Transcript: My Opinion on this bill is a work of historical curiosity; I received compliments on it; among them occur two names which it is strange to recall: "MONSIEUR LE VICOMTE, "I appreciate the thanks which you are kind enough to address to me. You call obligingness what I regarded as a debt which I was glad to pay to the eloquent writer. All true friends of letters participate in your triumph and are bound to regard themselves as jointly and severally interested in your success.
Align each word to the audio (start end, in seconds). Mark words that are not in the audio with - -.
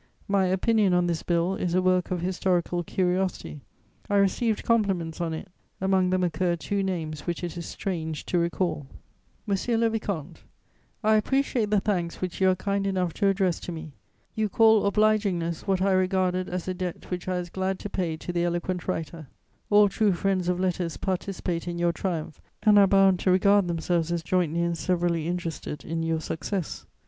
My 0.27 0.47
Opinion 0.47 0.95
on 0.95 1.05
this 1.05 1.21
bill 1.21 1.53
is 1.55 1.75
a 1.75 1.81
work 1.83 2.09
of 2.09 2.21
historical 2.21 2.83
curiosity; 2.83 3.61
I 4.09 4.15
received 4.15 4.63
compliments 4.63 5.21
on 5.21 5.31
it; 5.31 5.47
among 5.79 6.09
them 6.09 6.23
occur 6.23 6.55
two 6.55 6.81
names 6.81 7.27
which 7.27 7.43
it 7.43 7.55
is 7.55 7.67
strange 7.67 8.25
to 8.25 8.39
recall: 8.39 8.87
"MONSIEUR 9.45 9.77
LE 9.77 9.91
VICOMTE, 9.91 10.41
"I 11.03 11.17
appreciate 11.17 11.69
the 11.69 11.79
thanks 11.79 12.19
which 12.19 12.41
you 12.41 12.49
are 12.49 12.55
kind 12.55 12.87
enough 12.87 13.13
to 13.13 13.27
address 13.27 13.59
to 13.59 13.71
me. 13.71 13.91
You 14.33 14.49
call 14.49 14.89
obligingness 14.91 15.67
what 15.67 15.83
I 15.83 15.91
regarded 15.91 16.49
as 16.49 16.67
a 16.67 16.73
debt 16.73 17.11
which 17.11 17.27
I 17.27 17.37
was 17.37 17.51
glad 17.51 17.77
to 17.77 17.87
pay 17.91 18.17
to 18.17 18.33
the 18.33 18.43
eloquent 18.43 18.87
writer. 18.87 19.27
All 19.69 19.87
true 19.87 20.13
friends 20.13 20.49
of 20.49 20.59
letters 20.59 20.97
participate 20.97 21.67
in 21.67 21.77
your 21.77 21.93
triumph 21.93 22.41
and 22.63 22.79
are 22.79 22.87
bound 22.87 23.19
to 23.19 23.29
regard 23.31 23.67
themselves 23.67 24.11
as 24.11 24.23
jointly 24.23 24.63
and 24.63 24.75
severally 24.75 25.27
interested 25.27 25.85
in 25.85 26.01
your 26.01 26.21
success. 26.21 26.87